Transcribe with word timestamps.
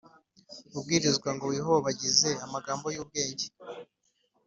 ubwirizwa 0.77 1.29
Ngo 1.35 1.45
wiyobagize 1.51 2.29
amagambo 2.45 2.87
y 2.95 2.99
ubwenge 3.03 3.45